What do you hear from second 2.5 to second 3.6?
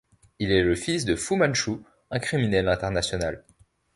international.